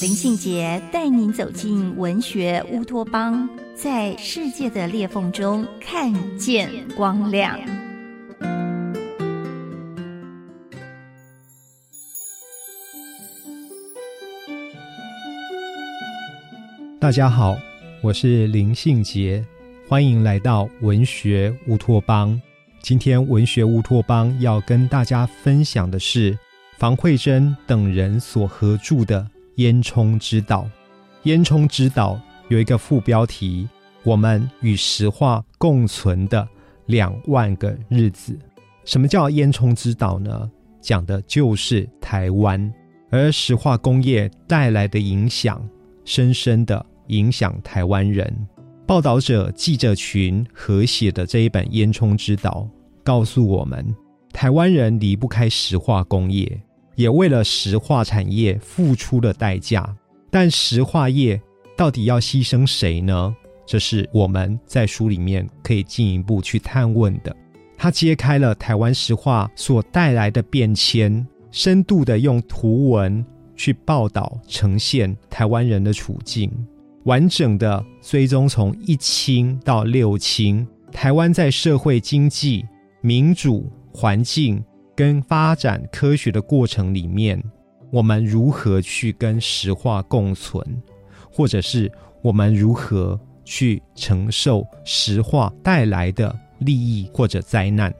[0.00, 7.60] 林信杰带您走进文学乌托邦，在世界的裂缝中看见光亮。
[16.98, 17.54] 大家好。
[18.02, 19.44] 我是林信杰，
[19.86, 22.40] 欢迎来到文学乌托邦。
[22.80, 26.38] 今天文学乌托邦要跟大家分享的是
[26.78, 29.20] 房慧珍等人所合著的
[29.56, 30.62] 《烟囱之岛》。
[31.24, 32.14] 《烟囱之岛》
[32.48, 33.68] 有一个副标题
[34.04, 36.48] ：“我们与石化共存的
[36.86, 38.38] 两万个日子。”
[38.84, 40.50] 什么叫烟囱之岛呢？
[40.80, 42.72] 讲的就是台湾，
[43.10, 45.62] 而石化工业带来的影响，
[46.04, 46.86] 深深的。
[47.10, 48.32] 影响台湾人，
[48.86, 52.68] 报道者记者群合写的这一本《烟囱之岛》，
[53.02, 53.92] 告诉我们，
[54.32, 56.62] 台湾人离不开石化工业，
[57.00, 59.96] 也为了石化产业付出了代价。
[60.30, 61.40] 但石化业
[61.74, 63.34] 到底要牺牲谁呢？
[63.66, 67.34] 这是我们在书里面可以进一步去探问的。
[67.78, 73.24] 他揭开了台湾石化所带来的变迁，深度的用图文
[73.56, 76.52] 去报道呈现台湾人的处境。
[77.04, 82.66] 完整的追踪从一清到六清，台湾在社会经济、
[83.00, 84.62] 民主、环境
[85.00, 87.42] 跟发展科学的过程里面，
[87.90, 90.62] 我们如何去跟石化共存，
[91.32, 97.90] 或者是我们如何去承受石化带来的利益或者灾难？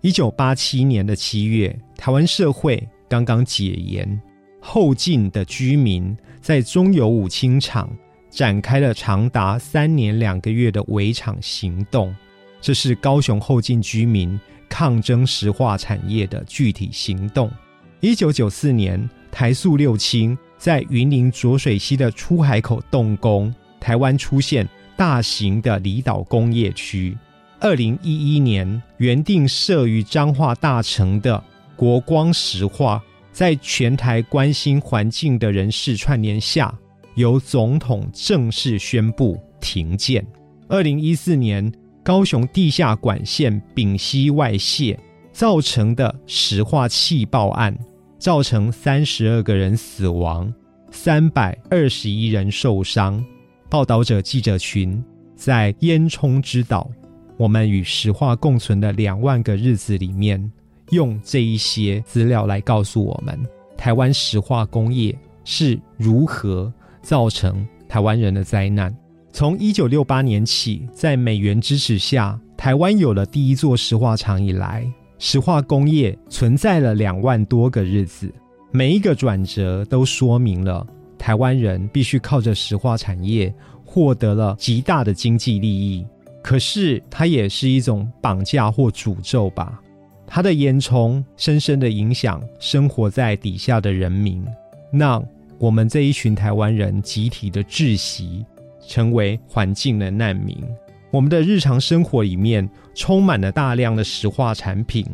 [0.00, 4.22] 一九八七年的七月，台湾社会刚刚解严，
[4.60, 7.90] 后进的居民在中油五清厂。
[8.30, 12.14] 展开了长达三年两个月的围场行动，
[12.60, 14.38] 这是高雄后进居民
[14.74, 17.48] 抗争石化产业的具体行动。
[18.00, 27.16] 一九九四年，台塑六轻在云林浊水溪的出海口动工，台湾出现大型的离岛工业区。
[27.60, 31.40] 二零一一年，原定设于彰化大城的
[31.76, 36.76] 国光石化，在全台关心环境的人士串联下。
[37.14, 40.26] 由总统正式宣布停建。
[40.66, 41.72] 二零一四年，
[42.04, 44.96] 高雄地下管线丙烯外泄
[45.32, 47.76] 造成的石化气爆案，
[48.18, 50.52] 造成三十二个人死亡，
[50.90, 53.24] 三百二十一人受伤。
[53.68, 55.02] 报道者记者群
[55.34, 56.88] 在烟囱之岛，
[57.36, 60.52] 我们与石化共存的两万个日子里面，
[60.90, 63.36] 用这一些资料来告诉我们，
[63.76, 66.72] 台湾石化工业是如何。
[67.04, 68.90] 造成台湾人的灾难。
[69.34, 78.32] 从一九六八年起，在美元支持下，台湾有了第一座石化厂以来，石化工业存在了两万多个日子。
[78.70, 80.86] 每一个转折都说明了
[81.18, 83.52] 台湾人必须靠着石化产业
[83.84, 86.06] 获得了极大的经济利益。
[86.40, 89.80] 可是，它也是一种绑架或诅咒吧？
[90.28, 94.46] 它的烟囱深深的影响生活在底下的人民。
[94.92, 95.20] 那。
[95.56, 98.44] 我们这一群台湾人集体的窒息，
[98.88, 100.56] 成为环境的难民。
[101.10, 105.06] 我们的日常生活里面充满了大量的石化产品，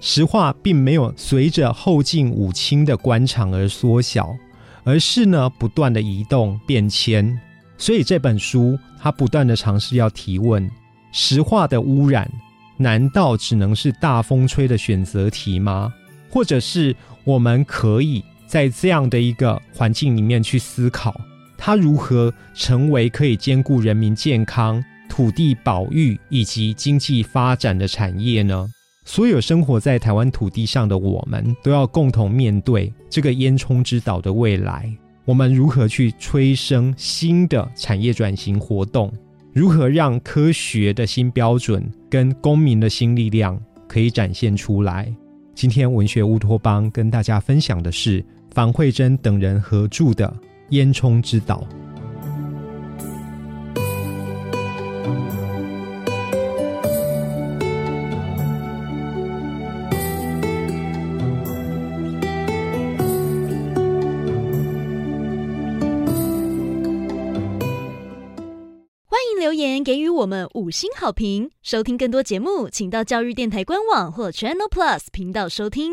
[0.00, 4.36] 石化并没有随着后进五清的官场而缩小，
[4.84, 7.38] 而是呢不断的移动变迁。
[7.78, 10.70] 所以这本书它不断的尝试要提问：
[11.12, 12.30] 石化的污染
[12.76, 15.92] 难道只能是大风吹的选择题吗？
[16.30, 16.94] 或者是
[17.24, 18.22] 我们可以？
[18.46, 21.12] 在这样的一个环境里面去思考，
[21.58, 28.68] 它如何成为可以兼顾人民健康、土地保育以及经济发展的产业呢？
[29.04, 34.92] 所有生活在台湾土地上的我们，都要共同面对这个烟囱之岛的未来。
[35.24, 39.12] 我们如何去催生新的产业转型活动？
[39.52, 45.12] 如何让科学的新标准跟公民的新力量可以展现出来？
[45.54, 48.24] 今天文学乌托邦跟大家分享的是。
[48.52, 50.26] 房慧珍等人合著的
[50.70, 51.66] 《烟囱之岛》。
[69.08, 71.50] 欢迎留言给予我们五星好评。
[71.62, 75.92] 收听更多节目，请到教育电台官网或 Channel Plus 频道收听。